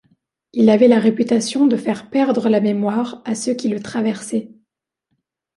Il 0.53 0.71
avait 0.71 0.87
la 0.87 0.97
réputation 0.99 1.67
de 1.67 1.77
faire 1.77 2.09
perdre 2.09 2.49
la 2.49 2.59
mémoire 2.59 3.21
à 3.23 3.35
ceux 3.35 3.53
qui 3.53 3.67
le 3.67 3.79
traversaient. 3.79 4.49